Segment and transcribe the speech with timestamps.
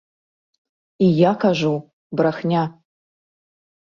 [1.07, 1.73] І я кажу,
[2.21, 2.63] брахня.